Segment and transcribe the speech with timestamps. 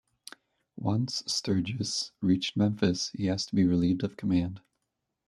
[0.79, 4.59] Once Sturgis reached Memphis, he asked to be relieved of command.